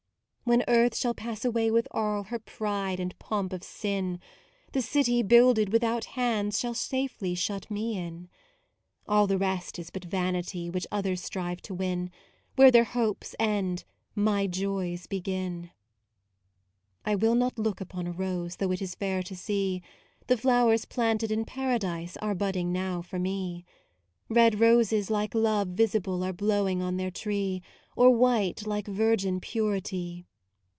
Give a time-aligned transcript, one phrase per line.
[0.43, 4.19] When Earth shall pass away with all Her pride and pomp of sin,
[4.73, 8.27] The City builded without hands Shall safely shut me in.
[8.27, 12.11] MAUDE 103 All the rest is but vanity Which others strive to win:
[12.57, 15.69] Where their hopes end my joys begin.
[17.05, 19.81] I will not look upon a rose, Though it is fair to see,
[20.27, 23.63] The flowers planted in Paradise Are budding now for me.
[24.27, 27.61] Red roses like love visible Are blowing on their tree,
[27.95, 30.25] Or white like virgin purity.